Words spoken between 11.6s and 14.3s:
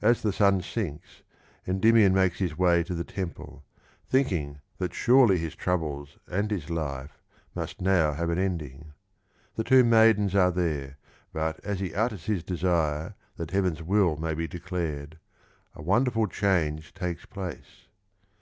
as he utters his desire that heaven's will